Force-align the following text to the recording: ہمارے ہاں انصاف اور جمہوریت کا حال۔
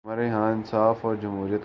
ہمارے 0.05 0.29
ہاں 0.29 0.51
انصاف 0.51 1.05
اور 1.05 1.15
جمہوریت 1.15 1.49
کا 1.49 1.49
حال۔ 1.49 1.59